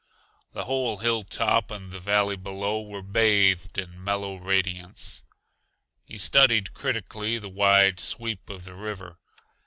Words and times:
The 0.53 0.63
whole 0.63 0.97
hilltop 0.97 1.69
and 1.69 1.91
the 1.91 1.99
valley 1.99 2.35
below 2.35 2.81
were 2.81 3.03
bathed 3.03 3.77
in 3.77 4.03
mellow 4.03 4.35
radiance. 4.37 5.25
He 6.05 6.17
studied 6.17 6.73
critically 6.73 7.37
the 7.37 7.49
wide 7.49 7.99
sweep 7.99 8.49
of 8.49 8.63
the 8.65 8.73
river. 8.73 9.19